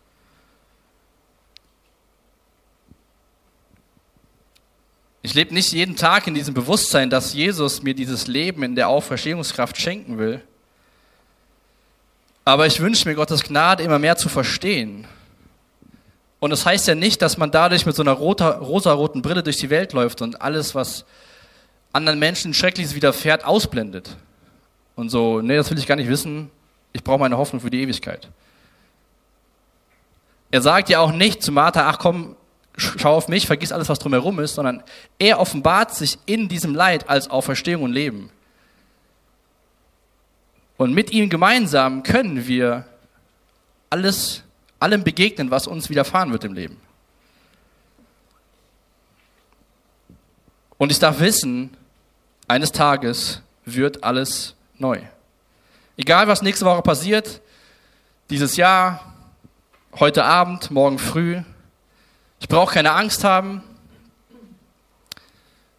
[5.23, 8.89] Ich lebe nicht jeden Tag in diesem Bewusstsein, dass Jesus mir dieses Leben in der
[8.89, 10.39] Auferstehungskraft schenken will.
[12.43, 15.07] Aber ich wünsche mir Gottes Gnade immer mehr zu verstehen.
[16.39, 19.69] Und das heißt ja nicht, dass man dadurch mit so einer rosa-roten Brille durch die
[19.69, 21.05] Welt läuft und alles, was
[21.93, 24.15] anderen Menschen Schreckliches widerfährt, ausblendet.
[24.95, 26.49] Und so, nee, das will ich gar nicht wissen.
[26.93, 28.29] Ich brauche meine Hoffnung für die Ewigkeit.
[30.51, 32.35] Er sagt ja auch nicht zu Martha, ach komm,
[32.77, 34.83] schau auf mich, vergiss alles, was drumherum ist, sondern
[35.19, 38.29] er offenbart sich in diesem Leid als Auferstehung und Leben.
[40.77, 42.85] Und mit ihm gemeinsam können wir
[43.89, 44.43] alles,
[44.85, 46.79] allem begegnen, was uns widerfahren wird im Leben.
[50.77, 51.75] Und ich darf wissen,
[52.47, 55.01] eines Tages wird alles neu.
[55.97, 57.41] Egal, was nächste Woche passiert,
[58.29, 59.13] dieses Jahr,
[59.97, 61.41] heute Abend, morgen früh,
[62.39, 63.63] ich brauche keine Angst haben.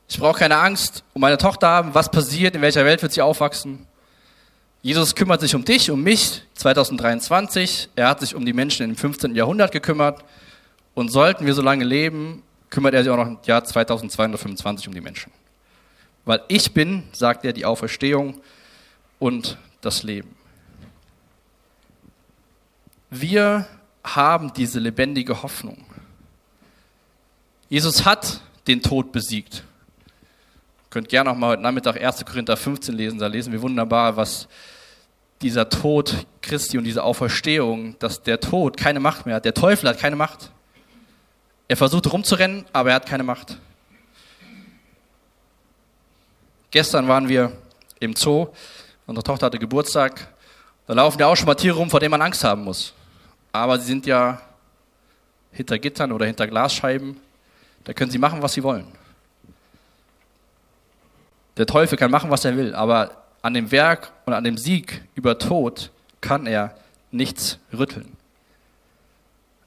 [0.09, 3.23] Ich brauche keine Angst um meine Tochter haben, was passiert, in welcher Welt wird sie
[3.23, 3.87] aufwachsen.
[4.87, 7.89] Jesus kümmert sich um dich, um mich 2023.
[7.97, 9.35] Er hat sich um die Menschen im 15.
[9.35, 10.25] Jahrhundert gekümmert.
[10.95, 14.95] Und sollten wir so lange leben, kümmert er sich auch noch im Jahr 2225 um
[14.95, 15.33] die Menschen.
[16.25, 18.41] Weil ich bin, sagt er, die Auferstehung
[19.19, 20.37] und das Leben.
[23.11, 23.67] Wir
[24.05, 25.85] haben diese lebendige Hoffnung.
[27.69, 29.65] Jesus hat den Tod besiegt.
[30.85, 32.25] Ihr könnt gerne auch mal heute Nachmittag 1.
[32.25, 34.47] Korinther 15 lesen, da lesen wir wunderbar, was
[35.43, 39.45] dieser Tod Christi und diese Auferstehung, dass der Tod keine Macht mehr hat.
[39.45, 40.51] Der Teufel hat keine Macht.
[41.69, 43.59] Er versucht rumzurennen, aber er hat keine Macht.
[46.71, 47.53] Gestern waren wir
[48.01, 48.49] im Zoo,
[49.07, 50.29] unsere Tochter hatte Geburtstag.
[50.87, 52.93] Da laufen ja auch schon mal Tiere rum, vor denen man Angst haben muss.
[53.53, 54.41] Aber sie sind ja
[55.53, 57.19] hinter Gittern oder hinter Glasscheiben.
[57.85, 58.87] Da können sie machen, was sie wollen.
[61.57, 65.03] Der Teufel kann machen, was er will, aber an dem Werk und an dem Sieg
[65.15, 66.75] über Tod kann er
[67.13, 68.17] nichts rütteln.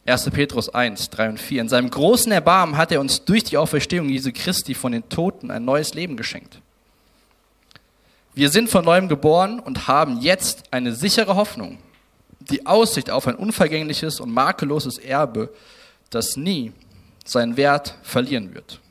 [0.05, 0.31] 1.
[0.31, 1.61] Petrus 1, 3 und 4.
[1.61, 5.49] In seinem großen Erbarmen hat er uns durch die Auferstehung Jesu Christi von den Toten
[5.49, 6.59] ein neues Leben geschenkt.
[8.33, 11.77] Wir sind von neuem geboren und haben jetzt eine sichere Hoffnung,
[12.41, 15.53] die Aussicht auf ein unvergängliches und makelloses Erbe,
[16.09, 16.73] das nie
[17.23, 18.81] seinen Wert verlieren wird.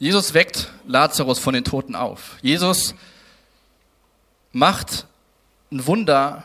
[0.00, 2.38] Jesus weckt Lazarus von den Toten auf.
[2.40, 2.94] Jesus
[4.50, 5.06] macht
[5.70, 6.42] ein Wunder,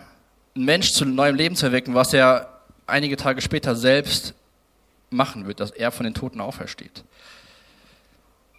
[0.56, 2.50] einen Mensch zu neuem Leben zu erwecken, was er
[2.86, 4.34] einige Tage später selbst
[5.10, 7.06] machen wird, dass er von den Toten aufersteht.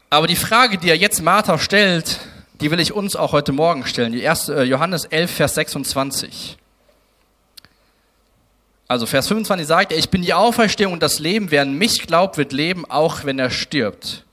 [0.09, 2.19] Aber die Frage, die er jetzt Martha stellt,
[2.63, 4.13] die will ich uns auch heute Morgen stellen.
[4.13, 6.57] Die erste, äh, Johannes 11, Vers 26.
[8.89, 11.51] Also Vers 25 sagt er, ich bin die Auferstehung und das Leben.
[11.51, 14.26] Wer an mich glaubt, wird leben, auch wenn er stirbt.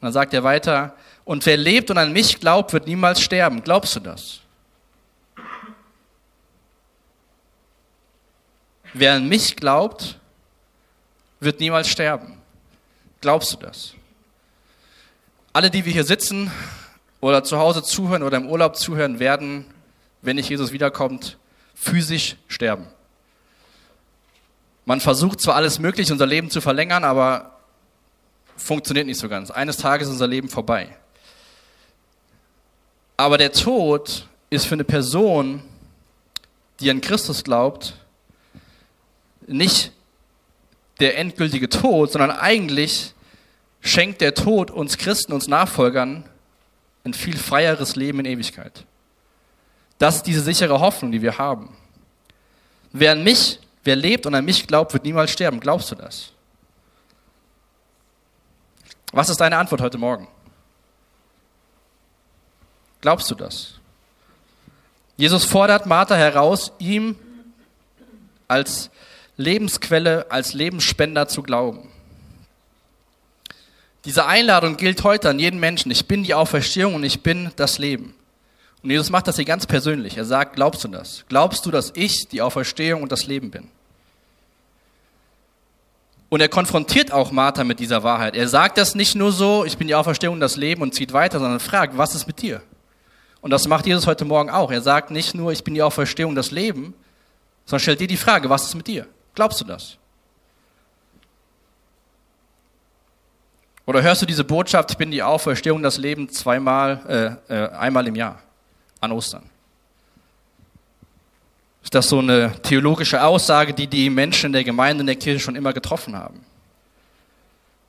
[0.00, 3.62] Und dann sagt er weiter, und wer lebt und an mich glaubt, wird niemals sterben.
[3.62, 4.40] Glaubst du das?
[8.92, 10.18] Wer an mich glaubt,
[11.40, 12.38] wird niemals sterben.
[13.20, 13.94] Glaubst du das?
[15.52, 16.50] Alle, die wir hier sitzen
[17.20, 19.66] oder zu Hause zuhören oder im Urlaub zuhören, werden,
[20.22, 21.38] wenn nicht Jesus wiederkommt,
[21.74, 22.86] physisch sterben.
[24.84, 27.55] Man versucht zwar alles Mögliche, unser Leben zu verlängern, aber
[28.56, 29.50] funktioniert nicht so ganz.
[29.50, 30.96] Eines Tages ist unser Leben vorbei.
[33.16, 35.62] Aber der Tod ist für eine Person,
[36.80, 37.94] die an Christus glaubt,
[39.46, 39.92] nicht
[41.00, 43.14] der endgültige Tod, sondern eigentlich
[43.80, 46.24] schenkt der Tod uns Christen, uns Nachfolgern,
[47.04, 48.84] ein viel freieres Leben in Ewigkeit.
[49.98, 51.76] Das ist diese sichere Hoffnung, die wir haben.
[52.92, 55.60] Wer an mich, wer lebt und an mich glaubt, wird niemals sterben.
[55.60, 56.32] Glaubst du das?
[59.12, 60.28] Was ist deine Antwort heute Morgen?
[63.00, 63.74] Glaubst du das?
[65.16, 67.16] Jesus fordert Martha heraus, ihm
[68.48, 68.90] als
[69.36, 71.90] Lebensquelle, als Lebensspender zu glauben.
[74.04, 75.90] Diese Einladung gilt heute an jeden Menschen.
[75.90, 78.14] Ich bin die Auferstehung und ich bin das Leben.
[78.82, 80.16] Und Jesus macht das hier ganz persönlich.
[80.16, 81.24] Er sagt, glaubst du das?
[81.28, 83.68] Glaubst du, dass ich die Auferstehung und das Leben bin?
[86.28, 88.34] Und er konfrontiert auch Martha mit dieser Wahrheit.
[88.34, 91.12] Er sagt das nicht nur so, ich bin die Auferstehung und das Leben und zieht
[91.12, 92.62] weiter, sondern fragt, was ist mit dir?
[93.40, 94.72] Und das macht Jesus heute Morgen auch.
[94.72, 96.94] Er sagt nicht nur, ich bin die Auferstehung und das Leben,
[97.64, 99.06] sondern stellt dir die Frage, was ist mit dir?
[99.34, 99.98] Glaubst du das?
[103.86, 108.06] Oder hörst du diese Botschaft, ich bin die Auferstehung, das Leben zweimal, äh, äh, einmal
[108.08, 108.42] im Jahr
[109.00, 109.48] an Ostern?
[111.86, 115.38] Ist das so eine theologische Aussage, die die Menschen in der Gemeinde in der Kirche
[115.38, 116.44] schon immer getroffen haben?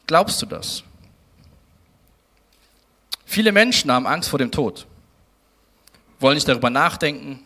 [0.06, 0.84] Glaubst du das?
[3.26, 4.86] Viele Menschen haben Angst vor dem Tod,
[6.20, 7.40] wollen nicht darüber nachdenken,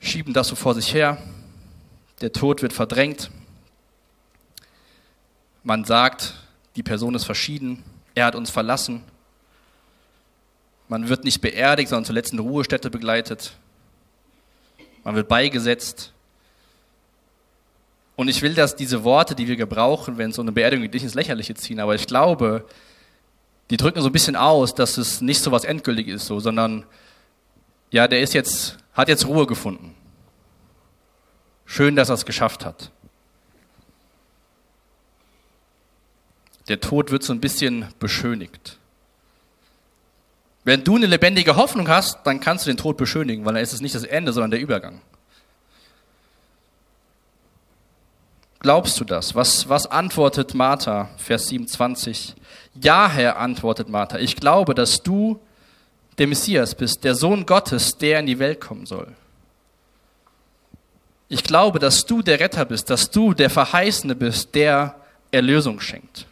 [0.00, 1.18] schieben das so vor sich her.
[2.22, 3.30] Der Tod wird verdrängt.
[5.64, 6.32] Man sagt,
[6.76, 7.82] die Person ist verschieden,
[8.14, 9.04] er hat uns verlassen.
[10.88, 13.52] Man wird nicht beerdigt, sondern zuletzt in Ruhestätte begleitet.
[15.06, 16.12] Man wird beigesetzt.
[18.16, 20.94] Und ich will, dass diese Worte, die wir gebrauchen, wenn es so eine Beerdigung geht,
[20.94, 22.66] nicht ins Lächerliche ziehen, aber ich glaube,
[23.70, 26.86] die drücken so ein bisschen aus, dass es nicht so was endgültig ist, so, sondern
[27.92, 29.94] ja, der ist jetzt, hat jetzt Ruhe gefunden.
[31.66, 32.90] Schön, dass er es geschafft hat.
[36.66, 38.80] Der Tod wird so ein bisschen beschönigt.
[40.66, 43.72] Wenn du eine lebendige Hoffnung hast, dann kannst du den Tod beschönigen, weil dann ist
[43.72, 45.00] es nicht das Ende, sondern der Übergang.
[48.58, 49.36] Glaubst du das?
[49.36, 51.08] Was, was antwortet Martha?
[51.18, 52.34] Vers 27.
[52.82, 54.18] Ja, Herr, antwortet Martha.
[54.18, 55.38] Ich glaube, dass du
[56.18, 59.14] der Messias bist, der Sohn Gottes, der in die Welt kommen soll.
[61.28, 64.96] Ich glaube, dass du der Retter bist, dass du der Verheißene bist, der
[65.30, 66.26] Erlösung schenkt.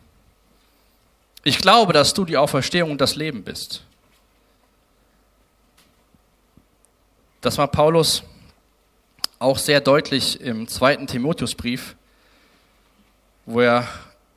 [1.44, 3.85] Ich glaube, dass du die Auferstehung und das Leben bist.
[7.44, 8.22] Das war Paulus
[9.38, 11.94] auch sehr deutlich im zweiten Timotheusbrief,
[13.44, 13.87] wo er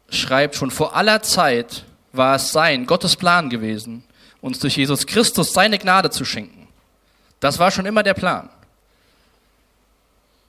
[0.10, 4.04] schreibt, schon vor aller Zeit war es sein, Gottes Plan gewesen,
[4.42, 6.68] uns durch Jesus Christus seine Gnade zu schenken.
[7.40, 8.50] Das war schon immer der Plan.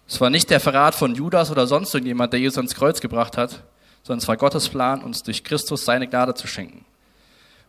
[0.08, 3.36] Es war nicht der Verrat von Judas oder sonst irgendjemand, der Jesus ans Kreuz gebracht
[3.36, 3.62] hat,
[4.02, 6.84] sondern es war Gottes Plan, uns durch Christus seine Gnade zu schenken.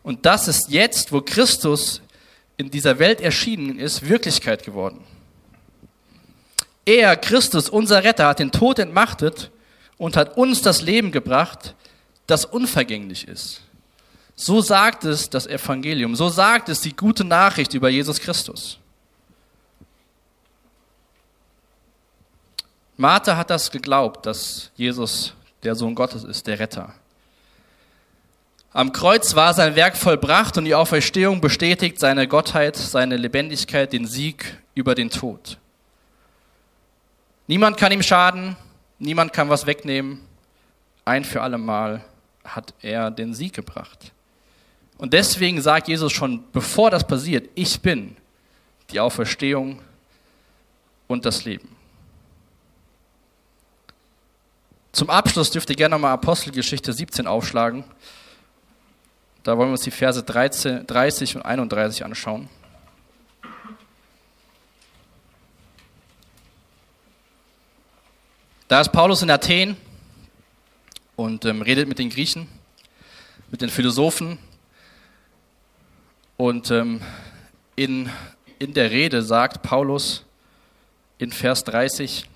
[0.02, 2.02] Und das ist jetzt, wo Christus
[2.60, 5.02] in dieser Welt erschienen ist, Wirklichkeit geworden.
[6.84, 9.50] Er, Christus, unser Retter, hat den Tod entmachtet
[9.96, 11.74] und hat uns das Leben gebracht,
[12.26, 13.62] das unvergänglich ist.
[14.36, 18.78] So sagt es das Evangelium, so sagt es die gute Nachricht über Jesus Christus.
[22.96, 26.92] Martha hat das geglaubt, dass Jesus der Sohn Gottes ist, der Retter.
[28.72, 34.06] Am Kreuz war sein Werk vollbracht und die Auferstehung bestätigt seine Gottheit, seine Lebendigkeit, den
[34.06, 35.58] Sieg über den Tod.
[37.48, 38.56] Niemand kann ihm schaden,
[39.00, 40.20] niemand kann was wegnehmen.
[41.04, 42.04] Ein für alle Mal
[42.44, 44.12] hat er den Sieg gebracht.
[44.98, 48.16] Und deswegen sagt Jesus schon, bevor das passiert, ich bin
[48.90, 49.80] die Auferstehung
[51.08, 51.74] und das Leben.
[54.92, 57.82] Zum Abschluss dürft ihr gerne nochmal Apostelgeschichte 17 aufschlagen.
[59.42, 62.48] Da wollen wir uns die Verse 13, 30 und 31 anschauen.
[68.68, 69.76] Da ist Paulus in Athen
[71.16, 72.46] und ähm, redet mit den Griechen,
[73.50, 74.38] mit den Philosophen.
[76.36, 77.02] Und ähm,
[77.74, 78.08] in,
[78.58, 80.24] in der Rede sagt Paulus
[81.18, 82.29] in Vers 30,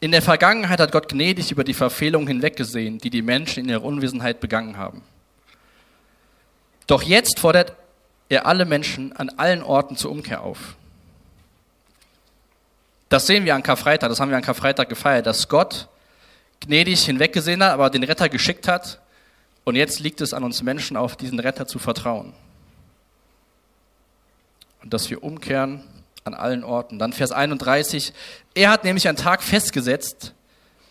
[0.00, 3.84] in der Vergangenheit hat Gott gnädig über die Verfehlungen hinweggesehen, die die Menschen in ihrer
[3.84, 5.02] Unwissenheit begangen haben.
[6.86, 7.74] Doch jetzt fordert
[8.28, 10.76] er alle Menschen an allen Orten zur Umkehr auf.
[13.08, 15.88] Das sehen wir an Karfreitag, das haben wir an Karfreitag gefeiert, dass Gott
[16.60, 19.00] gnädig hinweggesehen hat, aber den Retter geschickt hat.
[19.64, 22.34] Und jetzt liegt es an uns Menschen, auf diesen Retter zu vertrauen.
[24.82, 25.82] Und dass wir umkehren
[26.26, 26.98] an allen Orten.
[26.98, 28.12] Dann Vers 31.
[28.54, 30.34] Er hat nämlich einen Tag festgesetzt,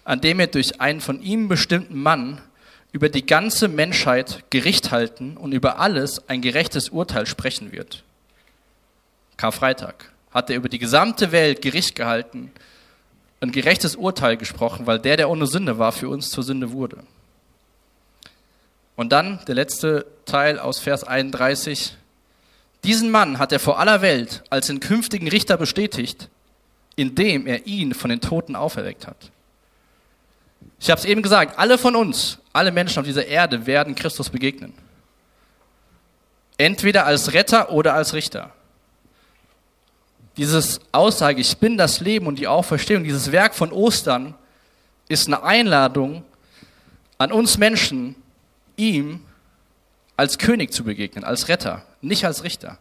[0.03, 2.41] an dem er durch einen von ihm bestimmten Mann
[2.91, 8.03] über die ganze Menschheit Gericht halten und über alles ein gerechtes Urteil sprechen wird.
[9.37, 12.51] Karfreitag hat er über die gesamte Welt Gericht gehalten,
[13.41, 17.03] ein gerechtes Urteil gesprochen, weil der, der ohne Sünde war, für uns zur Sünde wurde.
[18.95, 21.97] Und dann der letzte Teil aus Vers 31.
[22.85, 26.29] Diesen Mann hat er vor aller Welt als den künftigen Richter bestätigt,
[26.95, 29.31] indem er ihn von den Toten auferweckt hat.
[30.79, 34.29] Ich habe es eben gesagt, alle von uns, alle Menschen auf dieser Erde werden Christus
[34.29, 34.71] begegnen.
[36.59, 38.53] Entweder als Retter oder als Richter.
[40.37, 44.35] Dieses Aussage, ich bin das Leben und die Auferstehung, dieses Werk von Ostern
[45.07, 46.23] ist eine Einladung
[47.17, 48.15] an uns Menschen,
[48.77, 49.24] ihm
[50.17, 52.77] als König zu begegnen, als Retter, nicht als Richter.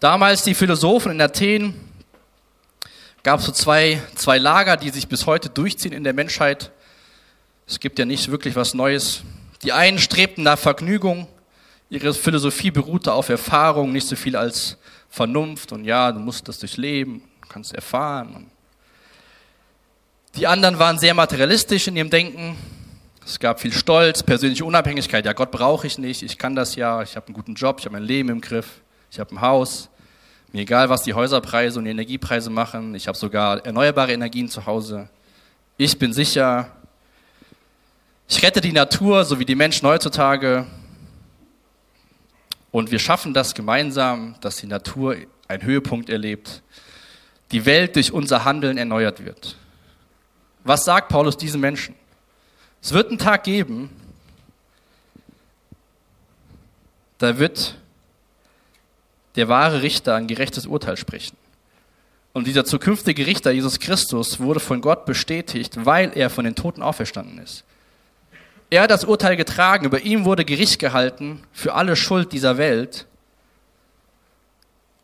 [0.00, 1.74] Damals die Philosophen in Athen
[3.22, 6.70] gab es so zwei, zwei Lager, die sich bis heute durchziehen in der Menschheit.
[7.66, 9.22] Es gibt ja nicht wirklich was Neues.
[9.62, 11.26] Die einen strebten nach Vergnügung,
[11.88, 14.76] ihre Philosophie beruhte auf Erfahrung, nicht so viel als
[15.08, 18.50] Vernunft und ja, du musst das durchleben, kannst erfahren.
[20.34, 22.56] Die anderen waren sehr materialistisch in ihrem Denken,
[23.26, 25.26] es gab viel Stolz, persönliche Unabhängigkeit.
[25.26, 26.22] Ja, Gott brauche ich nicht.
[26.22, 27.02] Ich kann das ja.
[27.02, 27.80] Ich habe einen guten Job.
[27.80, 28.82] Ich habe mein Leben im Griff.
[29.10, 29.88] Ich habe ein Haus.
[30.52, 32.94] Mir egal, was die Häuserpreise und die Energiepreise machen.
[32.94, 35.08] Ich habe sogar erneuerbare Energien zu Hause.
[35.76, 36.70] Ich bin sicher.
[38.28, 40.64] Ich rette die Natur, so wie die Menschen heutzutage.
[42.70, 45.16] Und wir schaffen das gemeinsam, dass die Natur
[45.48, 46.62] einen Höhepunkt erlebt.
[47.50, 49.56] Die Welt durch unser Handeln erneuert wird.
[50.62, 51.96] Was sagt Paulus diesen Menschen?
[52.82, 53.90] Es wird einen Tag geben,
[57.18, 57.76] da wird
[59.36, 61.36] der wahre Richter ein gerechtes Urteil sprechen.
[62.32, 66.82] Und dieser zukünftige Richter, Jesus Christus, wurde von Gott bestätigt, weil er von den Toten
[66.82, 67.64] auferstanden ist.
[68.68, 73.06] Er hat das Urteil getragen, über ihm wurde Gericht gehalten für alle Schuld dieser Welt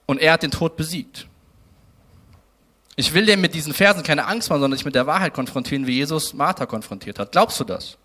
[0.06, 1.26] und er hat den Tod besiegt.
[2.96, 5.86] Ich will dir mit diesen Versen keine Angst machen, sondern dich mit der Wahrheit konfrontieren,
[5.86, 7.32] wie Jesus Martha konfrontiert hat.
[7.32, 7.96] Glaubst du das?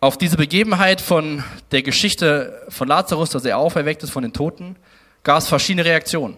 [0.00, 4.74] Auf diese Begebenheit von der Geschichte von Lazarus, dass er auferweckt ist von den Toten,
[5.22, 6.36] gab es verschiedene Reaktionen.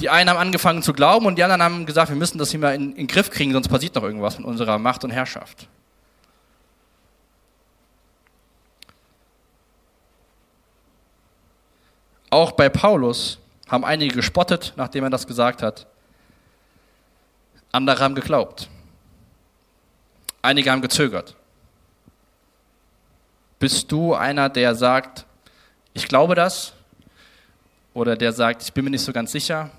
[0.00, 2.58] Die einen haben angefangen zu glauben und die anderen haben gesagt, wir müssen das hier
[2.58, 5.68] mal in, in den Griff kriegen, sonst passiert noch irgendwas mit unserer Macht und Herrschaft.
[12.30, 13.38] Auch bei Paulus
[13.70, 15.86] haben einige gespottet, nachdem er das gesagt hat.
[17.70, 18.68] Andere haben geglaubt.
[20.42, 21.36] Einige haben gezögert.
[23.60, 25.24] Bist du einer, der sagt,
[25.92, 26.72] ich glaube das?
[27.94, 29.70] Oder der sagt, ich bin mir nicht so ganz sicher?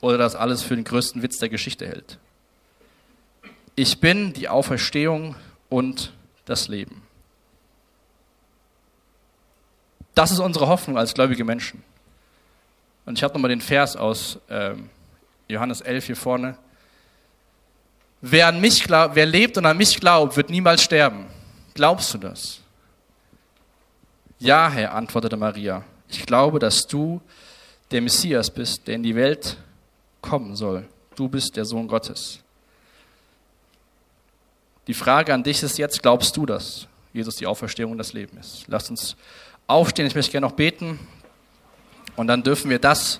[0.00, 2.18] Oder das alles für den größten Witz der Geschichte hält?
[3.74, 5.34] Ich bin die Auferstehung
[5.68, 6.12] und
[6.44, 7.02] das Leben.
[10.14, 11.82] Das ist unsere Hoffnung als gläubige Menschen.
[13.04, 14.88] Und ich habe nochmal den Vers aus ähm,
[15.48, 16.56] Johannes 11 hier vorne.
[18.20, 21.26] Wer, an mich glaub, wer lebt und an mich glaubt, wird niemals sterben.
[21.74, 22.60] Glaubst du das?
[24.38, 25.84] Ja, Herr, antwortete Maria.
[26.08, 27.20] Ich glaube, dass du
[27.90, 29.56] der Messias bist, der in die Welt
[30.20, 30.86] kommen soll.
[31.14, 32.40] Du bist der Sohn Gottes.
[34.86, 38.38] Die Frage an dich ist jetzt, glaubst du, dass Jesus die Auferstehung und das Leben
[38.38, 38.64] ist?
[38.66, 39.16] Lass uns
[39.66, 40.98] aufstehen, ich möchte gerne noch beten.
[42.20, 43.18] Und dann dürfen wir das,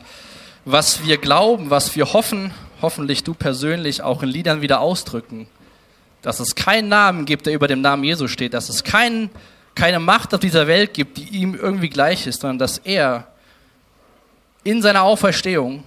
[0.66, 5.46] was wir glauben, was wir hoffen, hoffentlich du persönlich auch in Liedern wieder ausdrücken.
[6.20, 9.30] Dass es keinen Namen gibt, der über dem Namen Jesu steht, dass es kein,
[9.74, 13.28] keine Macht auf dieser Welt gibt, die ihm irgendwie gleich ist, sondern dass er
[14.64, 15.82] in seiner Auferstehung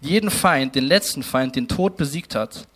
[0.00, 2.66] jeden Feind, den letzten Feind, den Tod besiegt hat,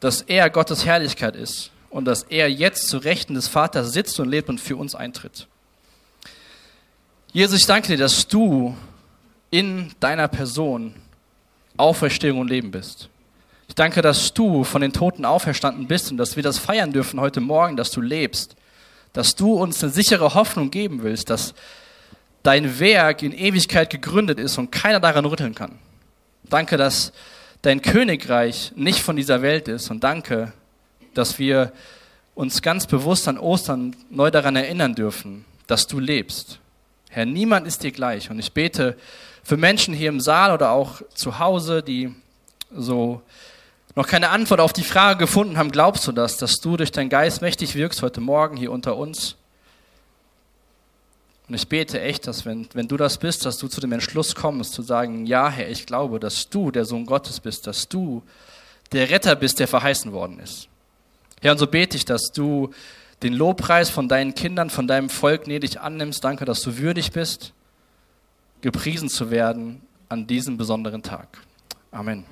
[0.00, 4.28] dass er Gottes Herrlichkeit ist und dass er jetzt zu Rechten des Vaters sitzt und
[4.28, 5.46] lebt und für uns eintritt.
[7.32, 8.76] Jesus, ich danke dir, dass du
[9.52, 10.94] in deiner Person
[11.76, 13.08] Auferstehung und Leben bist.
[13.68, 17.20] Ich danke, dass du von den Toten auferstanden bist und dass wir das feiern dürfen
[17.20, 18.56] heute Morgen, dass du lebst,
[19.12, 21.54] dass du uns eine sichere Hoffnung geben willst, dass
[22.42, 25.78] dein Werk in Ewigkeit gegründet ist und keiner daran rütteln kann.
[26.42, 27.12] Danke, dass
[27.62, 30.52] dein Königreich nicht von dieser Welt ist und danke,
[31.14, 31.72] dass wir
[32.34, 36.59] uns ganz bewusst an Ostern neu daran erinnern dürfen, dass du lebst
[37.12, 38.30] Herr, niemand ist dir gleich.
[38.30, 38.96] Und ich bete
[39.42, 42.14] für Menschen hier im Saal oder auch zu Hause, die
[42.74, 43.20] so
[43.96, 47.08] noch keine Antwort auf die Frage gefunden haben, glaubst du das, dass du durch deinen
[47.08, 49.34] Geist mächtig wirkst heute Morgen hier unter uns?
[51.48, 54.36] Und ich bete echt, dass wenn, wenn du das bist, dass du zu dem Entschluss
[54.36, 58.22] kommst, zu sagen, ja Herr, ich glaube, dass du der Sohn Gottes bist, dass du
[58.92, 60.68] der Retter bist, der verheißen worden ist.
[61.40, 62.70] Herr, und so bete ich, dass du
[63.22, 66.24] den Lobpreis von deinen Kindern, von deinem Volk gnädig annimmst.
[66.24, 67.52] Danke, dass du würdig bist,
[68.60, 71.28] gepriesen zu werden an diesem besonderen Tag.
[71.90, 72.24] Amen.